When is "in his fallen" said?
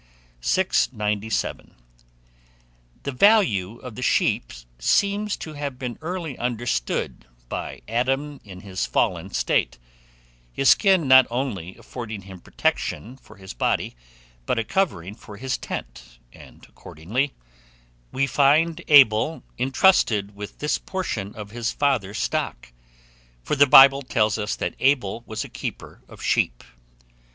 8.43-9.29